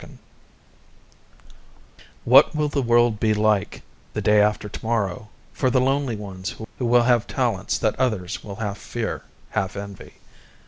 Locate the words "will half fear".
8.43-9.21